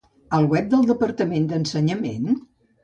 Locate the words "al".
0.37-0.47